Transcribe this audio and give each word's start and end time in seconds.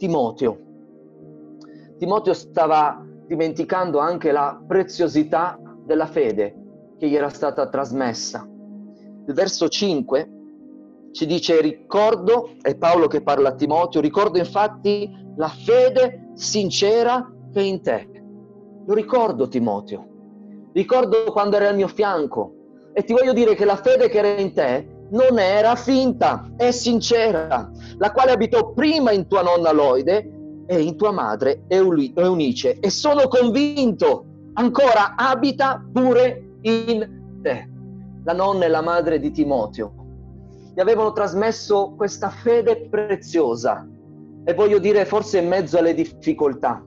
Timoteo. 0.00 0.58
Timoteo 1.98 2.32
stava 2.32 3.06
dimenticando 3.26 3.98
anche 3.98 4.32
la 4.32 4.58
preziosità 4.66 5.60
della 5.84 6.06
fede 6.06 6.94
che 6.98 7.06
gli 7.06 7.14
era 7.14 7.28
stata 7.28 7.68
trasmessa. 7.68 8.48
Il 9.26 9.34
verso 9.34 9.68
5 9.68 10.30
ci 11.12 11.26
dice 11.26 11.60
ricordo, 11.60 12.52
è 12.62 12.76
Paolo 12.76 13.08
che 13.08 13.20
parla 13.20 13.50
a 13.50 13.54
Timoteo, 13.54 14.00
ricordo 14.00 14.38
infatti 14.38 15.06
la 15.36 15.48
fede 15.48 16.30
sincera 16.32 17.30
che 17.52 17.60
è 17.60 17.62
in 17.62 17.82
te. 17.82 18.08
Lo 18.86 18.94
ricordo 18.94 19.48
Timoteo, 19.48 20.06
ricordo 20.72 21.24
quando 21.24 21.56
eri 21.56 21.66
al 21.66 21.76
mio 21.76 21.88
fianco 21.88 22.54
e 22.94 23.04
ti 23.04 23.12
voglio 23.12 23.34
dire 23.34 23.54
che 23.54 23.66
la 23.66 23.76
fede 23.76 24.08
che 24.08 24.16
era 24.16 24.40
in 24.40 24.54
te 24.54 24.89
non 25.10 25.38
era 25.38 25.74
finta, 25.76 26.50
è 26.56 26.70
sincera, 26.70 27.70
la 27.98 28.12
quale 28.12 28.32
abitò 28.32 28.72
prima 28.72 29.12
in 29.12 29.26
tua 29.26 29.42
nonna 29.42 29.72
Loide 29.72 30.64
e 30.66 30.80
in 30.80 30.96
tua 30.96 31.10
madre 31.10 31.64
Eunice 31.68 32.78
e 32.78 32.90
sono 32.90 33.28
convinto 33.28 34.24
ancora 34.54 35.14
abita 35.16 35.84
pure 35.92 36.58
in 36.62 37.38
te. 37.42 37.68
La 38.24 38.32
nonna 38.32 38.66
e 38.66 38.68
la 38.68 38.82
madre 38.82 39.18
di 39.18 39.30
Timoteo 39.30 40.00
gli 40.74 40.80
avevano 40.80 41.12
trasmesso 41.12 41.94
questa 41.96 42.28
fede 42.28 42.88
preziosa 42.88 43.86
e 44.44 44.54
voglio 44.54 44.78
dire 44.78 45.04
forse 45.04 45.38
in 45.38 45.48
mezzo 45.48 45.78
alle 45.78 45.94
difficoltà. 45.94 46.84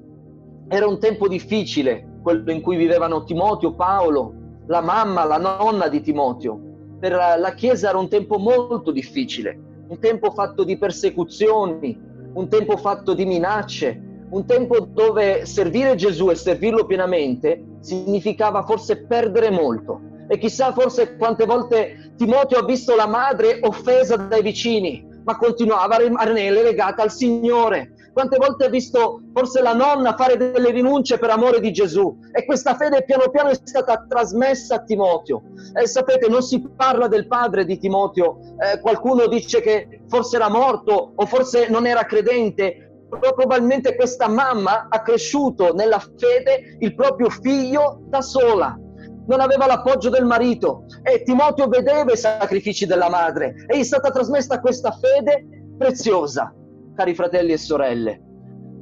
Era 0.67 0.87
un 0.87 0.99
tempo 0.99 1.27
difficile 1.27 2.19
quello 2.21 2.51
in 2.51 2.61
cui 2.61 2.77
vivevano 2.77 3.23
Timoteo, 3.25 3.73
Paolo, 3.75 4.33
la 4.67 4.81
mamma, 4.81 5.25
la 5.25 5.37
nonna 5.37 5.89
di 5.89 6.01
Timoteo. 6.01 6.72
Per 7.03 7.11
la 7.11 7.53
Chiesa 7.53 7.89
era 7.89 7.97
un 7.97 8.07
tempo 8.07 8.37
molto 8.37 8.89
difficile, 8.89 9.59
un 9.89 9.99
tempo 9.99 10.31
fatto 10.31 10.63
di 10.63 10.77
persecuzioni, 10.77 11.99
un 12.31 12.47
tempo 12.47 12.77
fatto 12.77 13.13
di 13.13 13.25
minacce, 13.25 14.25
un 14.29 14.45
tempo 14.45 14.79
dove 14.79 15.45
servire 15.45 15.95
Gesù 15.95 16.29
e 16.29 16.35
servirlo 16.35 16.85
pienamente 16.85 17.61
significava 17.81 18.63
forse 18.63 19.03
perdere 19.03 19.49
molto. 19.49 19.99
E 20.29 20.37
chissà 20.37 20.71
forse 20.71 21.17
quante 21.17 21.43
volte 21.43 22.13
Timoteo 22.15 22.59
ha 22.59 22.63
visto 22.63 22.95
la 22.95 23.07
madre 23.07 23.59
offesa 23.63 24.15
dai 24.15 24.41
vicini, 24.41 25.05
ma 25.25 25.35
continuava 25.35 25.95
a 25.95 26.03
rimanere 26.03 26.63
legata 26.63 27.01
al 27.01 27.11
Signore. 27.11 27.92
Quante 28.13 28.37
volte 28.37 28.65
ha 28.65 28.69
visto 28.69 29.21
forse 29.33 29.59
la 29.63 29.73
nonna 29.73 30.15
fare 30.15 30.37
delle 30.37 30.69
rinunce 30.69 31.17
per 31.17 31.31
amore 31.31 31.59
di 31.59 31.73
Gesù? 31.73 32.19
E 32.31 32.45
questa 32.45 32.75
fede 32.75 33.03
piano 33.03 33.31
piano 33.31 33.49
è 33.49 33.55
stata 33.55 34.05
trasmessa 34.07 34.75
a 34.75 34.83
Timoteo. 34.83 35.41
E 35.73 35.87
sapete, 35.87 36.29
non 36.29 36.43
si 36.43 36.61
parla 36.61 37.07
del 37.07 37.27
padre 37.27 37.65
di 37.65 37.79
Timoteo, 37.79 38.37
eh, 38.59 38.79
qualcuno 38.81 39.25
dice 39.25 39.61
che 39.61 40.03
forse 40.07 40.35
era 40.35 40.47
morto 40.47 41.13
o 41.15 41.25
forse 41.25 41.67
non 41.69 41.87
era 41.87 42.05
credente, 42.05 43.07
probabilmente 43.09 43.95
questa 43.95 44.27
mamma 44.27 44.87
ha 44.89 45.01
cresciuto 45.01 45.73
nella 45.73 45.99
fede 45.99 46.77
il 46.79 46.93
proprio 46.93 47.31
figlio 47.31 48.01
da 48.05 48.21
sola. 48.21 48.77
Non 49.25 49.39
aveva 49.39 49.65
l'appoggio 49.65 50.09
del 50.09 50.25
marito. 50.25 50.85
E 51.01 51.23
Timoteo 51.23 51.67
vedeva 51.67 52.11
i 52.11 52.17
sacrifici 52.17 52.85
della 52.85 53.09
madre. 53.09 53.55
E 53.67 53.77
gli 53.77 53.81
è 53.81 53.85
stata 53.85 54.11
trasmessa 54.11 54.59
questa 54.59 54.91
fede 54.91 55.47
preziosa, 55.77 56.53
cari 56.95 57.15
fratelli 57.15 57.51
e 57.51 57.57
sorelle. 57.57 58.21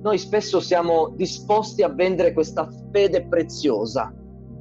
Noi 0.02 0.18
spesso 0.18 0.60
siamo 0.60 1.14
disposti 1.16 1.84
a 1.84 1.90
vendere 1.90 2.34
questa 2.34 2.68
fede 2.92 3.28
preziosa, 3.28 4.14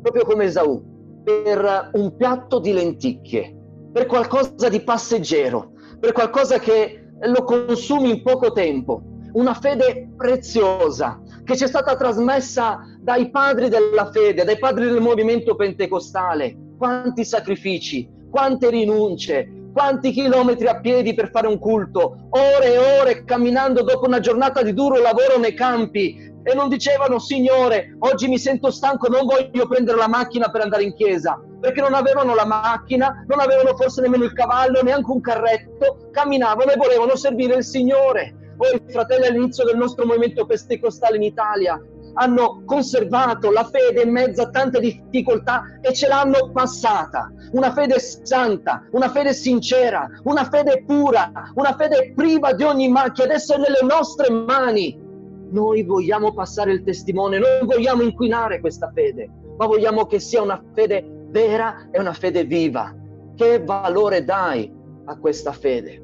proprio 0.03 0.25
come 0.25 0.45
Esaù, 0.45 0.83
per 1.25 1.91
un 1.95 2.15
piatto 2.17 2.59
di 2.59 2.73
lenticchie, 2.73 3.57
per 3.93 4.07
qualcosa 4.07 4.69
di 4.69 4.81
passeggero, 4.83 5.73
per 5.99 6.13
qualcosa 6.13 6.59
che 6.59 7.09
lo 7.21 7.45
consumi 7.45 8.11
in 8.11 8.23
poco 8.23 8.53
tempo, 8.53 9.03
una 9.33 9.55
fede 9.55 10.11
preziosa 10.17 11.21
che 11.45 11.57
ci 11.57 11.65
è 11.65 11.69
stata 11.69 11.97
trasmessa 11.97 12.81
dai 13.01 13.31
padri 13.31 13.69
della 13.69 14.11
fede, 14.11 14.45
dai 14.45 14.59
padri 14.59 14.87
del 14.87 15.01
movimento 15.01 15.55
pentecostale. 15.55 16.57
Quanti 16.77 17.25
sacrifici, 17.25 18.09
quante 18.31 18.71
rinunce, 18.71 19.60
quanti 19.73 20.11
chilometri 20.11 20.67
a 20.67 20.81
piedi 20.81 21.15
per 21.15 21.31
fare 21.31 21.47
un 21.47 21.59
culto, 21.59 22.29
ore 22.31 22.73
e 22.73 23.01
ore 23.01 23.25
camminando 23.25 23.83
dopo 23.83 24.07
una 24.07 24.21
giornata 24.21 24.63
di 24.63 24.73
duro 24.73 24.99
lavoro 24.99 25.39
nei 25.39 25.55
campi. 25.55 26.29
E 26.43 26.55
non 26.55 26.71
dicevano 26.71 27.19
Signore, 27.19 27.97
oggi 27.99 28.27
mi 28.27 28.39
sento 28.39 28.71
stanco, 28.71 29.09
non 29.09 29.27
voglio 29.27 29.67
prendere 29.67 29.99
la 29.99 30.09
macchina 30.09 30.51
per 30.51 30.63
andare 30.63 30.85
in 30.85 30.95
chiesa, 30.95 31.39
perché 31.61 31.83
non 31.83 31.93
avevano 31.93 32.35
la 32.35 32.47
macchina, 32.47 33.25
non 33.27 33.41
avevano 33.41 33.77
forse 33.77 34.01
nemmeno 34.01 34.25
il 34.25 34.33
cavallo, 34.33 34.83
neanche 34.83 35.11
un 35.11 35.21
carretto, 35.21 36.09
camminavano 36.11 36.71
e 36.71 36.77
volevano 36.77 37.15
servire 37.15 37.57
il 37.57 37.65
Signore. 37.65 38.55
Voi 38.57 38.81
fratelli 38.89 39.27
all'inizio 39.27 39.65
del 39.65 39.77
nostro 39.77 40.07
movimento 40.07 40.47
pentecostale 40.47 41.17
in 41.17 41.23
Italia 41.25 41.79
hanno 42.15 42.63
conservato 42.65 43.51
la 43.51 43.65
fede 43.65 44.03
in 44.03 44.11
mezzo 44.11 44.43
a 44.43 44.51
tante 44.51 44.81
difficoltà 44.81 45.79
e 45.81 45.93
ce 45.93 46.09
l'hanno 46.09 46.51
passata. 46.53 47.31
Una 47.53 47.73
fede 47.73 47.99
santa, 47.99 48.87
una 48.93 49.09
fede 49.11 49.33
sincera, 49.33 50.09
una 50.25 50.45
fede 50.45 50.85
pura, 50.87 51.31
una 51.55 51.75
fede 51.75 52.13
priva 52.15 52.53
di 52.53 52.63
ogni 52.63 52.89
macchia. 52.89 53.25
Adesso 53.25 53.55
è 53.55 53.59
nelle 53.59 53.83
nostre 53.83 54.31
mani. 54.31 55.09
Noi 55.51 55.83
vogliamo 55.83 56.33
passare 56.33 56.73
il 56.73 56.83
testimone, 56.85 57.39
non 57.39 57.67
vogliamo 57.67 58.03
inquinare 58.03 58.61
questa 58.61 58.91
fede, 58.95 59.29
ma 59.57 59.67
vogliamo 59.67 60.07
che 60.07 60.21
sia 60.21 60.43
una 60.43 60.63
fede 60.75 61.05
vera 61.29 61.89
e 61.91 61.99
una 61.99 62.13
fede 62.13 62.45
viva. 62.45 62.95
Che 63.35 63.63
valore 63.65 64.25
dai 64.25 64.73
a 65.07 65.17
questa 65.19 65.53
fede? 65.53 66.01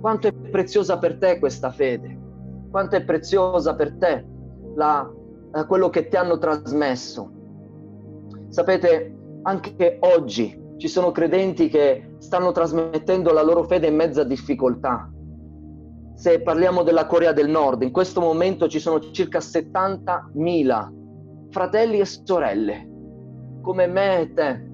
Quanto 0.00 0.28
è 0.28 0.32
preziosa 0.32 0.98
per 0.98 1.18
te 1.18 1.38
questa 1.38 1.70
fede? 1.70 2.16
Quanto 2.70 2.96
è 2.96 3.04
preziosa 3.04 3.74
per 3.74 3.96
te 3.96 4.24
la 4.76 5.10
eh, 5.56 5.66
quello 5.66 5.88
che 5.88 6.08
ti 6.08 6.16
hanno 6.16 6.38
trasmesso. 6.38 7.30
Sapete, 8.48 9.16
anche 9.42 9.98
oggi 10.00 10.64
ci 10.76 10.88
sono 10.88 11.10
credenti 11.12 11.68
che 11.68 12.16
stanno 12.18 12.52
trasmettendo 12.52 13.32
la 13.32 13.42
loro 13.42 13.64
fede 13.64 13.86
in 13.86 13.96
mezzo 13.96 14.20
a 14.20 14.24
difficoltà. 14.24 15.10
Se 16.14 16.40
parliamo 16.40 16.82
della 16.82 17.06
Corea 17.06 17.32
del 17.32 17.48
Nord, 17.48 17.82
in 17.82 17.90
questo 17.90 18.20
momento 18.20 18.68
ci 18.68 18.78
sono 18.78 19.00
circa 19.00 19.38
70.000 19.38 20.94
fratelli 21.50 22.00
e 22.00 22.04
sorelle, 22.04 22.88
come 23.62 23.86
me 23.86 24.20
e 24.20 24.32
te, 24.32 24.70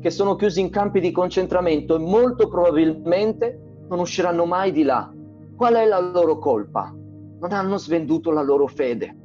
che 0.00 0.10
sono 0.10 0.36
chiusi 0.36 0.60
in 0.60 0.70
campi 0.70 1.00
di 1.00 1.10
concentramento 1.10 1.96
e 1.96 1.98
molto 1.98 2.48
probabilmente 2.48 3.60
non 3.88 3.98
usciranno 3.98 4.44
mai 4.44 4.72
di 4.72 4.84
là. 4.84 5.12
Qual 5.56 5.74
è 5.74 5.86
la 5.86 5.98
loro 5.98 6.38
colpa? 6.38 6.94
Non 7.40 7.52
hanno 7.52 7.78
svenduto 7.78 8.30
la 8.30 8.42
loro 8.42 8.66
fede 8.66 9.17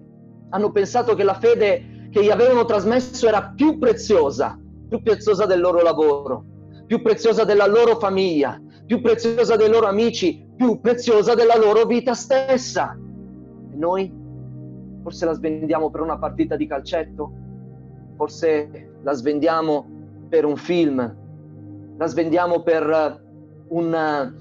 hanno 0.53 0.71
pensato 0.71 1.15
che 1.15 1.23
la 1.23 1.33
fede 1.33 2.07
che 2.11 2.23
gli 2.23 2.29
avevano 2.29 2.63
trasmesso 2.65 3.27
era 3.27 3.53
più 3.55 3.79
preziosa, 3.79 4.57
più 4.87 5.01
preziosa 5.01 5.47
del 5.47 5.59
loro 5.59 5.81
lavoro, 5.81 6.45
più 6.85 7.01
preziosa 7.01 7.43
della 7.43 7.65
loro 7.65 7.97
famiglia, 7.97 8.61
più 8.85 9.01
preziosa 9.01 9.55
dei 9.55 9.67
loro 9.67 9.87
amici, 9.87 10.47
più 10.55 10.79
preziosa 10.79 11.33
della 11.33 11.57
loro 11.57 11.85
vita 11.85 12.13
stessa. 12.13 12.95
E 12.95 13.75
noi 13.75 14.13
forse 15.01 15.25
la 15.25 15.33
svendiamo 15.33 15.89
per 15.89 16.01
una 16.01 16.19
partita 16.19 16.55
di 16.55 16.67
calcetto, 16.67 17.31
forse 18.15 18.91
la 19.01 19.13
svendiamo 19.13 19.89
per 20.29 20.45
un 20.45 20.55
film, 20.55 21.17
la 21.97 22.05
svendiamo 22.05 22.61
per 22.61 23.23
una, 23.69 24.31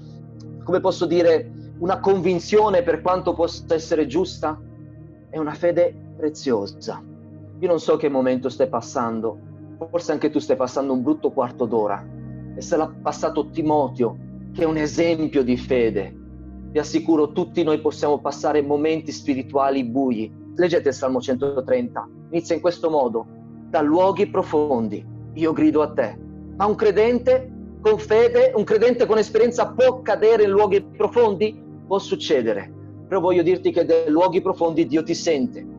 come 0.63 0.79
posso 0.79 1.07
dire, 1.07 1.51
una 1.79 1.99
convinzione 1.99 2.83
per 2.83 3.01
quanto 3.01 3.33
possa 3.33 3.73
essere 3.73 4.05
giusta. 4.05 4.61
È 5.27 5.39
una 5.39 5.53
fede 5.53 6.02
preziosa. 6.15 7.01
Io 7.59 7.67
non 7.67 7.79
so 7.79 7.95
che 7.95 8.09
momento 8.09 8.49
stai 8.49 8.67
passando, 8.67 9.37
forse 9.89 10.11
anche 10.11 10.29
tu 10.29 10.39
stai 10.39 10.55
passando 10.55 10.93
un 10.93 11.01
brutto 11.01 11.31
quarto 11.31 11.65
d'ora 11.65 12.05
e 12.55 12.61
se 12.61 12.77
l'ha 12.77 12.91
passato 13.01 13.49
Timoteo, 13.49 14.17
che 14.53 14.63
è 14.63 14.65
un 14.65 14.77
esempio 14.77 15.43
di 15.43 15.57
fede. 15.57 16.15
Vi 16.71 16.79
assicuro, 16.79 17.31
tutti 17.31 17.63
noi 17.63 17.79
possiamo 17.79 18.19
passare 18.19 18.61
momenti 18.61 19.11
spirituali 19.11 19.85
bui. 19.85 20.31
Leggete 20.55 20.89
il 20.89 20.93
Salmo 20.93 21.21
130, 21.21 22.09
inizia 22.31 22.55
in 22.55 22.61
questo 22.61 22.89
modo, 22.89 23.25
da 23.69 23.81
luoghi 23.81 24.27
profondi, 24.27 25.05
io 25.33 25.51
grido 25.51 25.81
a 25.81 25.91
te. 25.91 26.19
Ma 26.57 26.65
un 26.65 26.75
credente 26.75 27.51
con 27.81 27.97
fede, 27.97 28.51
un 28.55 28.63
credente 28.63 29.05
con 29.05 29.17
esperienza 29.17 29.71
può 29.71 30.01
cadere 30.01 30.43
in 30.43 30.51
luoghi 30.51 30.83
profondi? 30.83 31.61
Può 31.87 31.97
succedere, 31.97 32.71
però 33.07 33.19
voglio 33.19 33.41
dirti 33.41 33.71
che 33.71 33.85
dai 33.85 34.09
luoghi 34.09 34.41
profondi 34.41 34.85
Dio 34.85 35.03
ti 35.03 35.13
sente 35.13 35.72